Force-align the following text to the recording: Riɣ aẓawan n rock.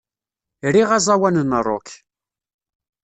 Riɣ 0.73 0.89
aẓawan 0.97 1.37
n 1.49 1.51
rock. 1.67 1.87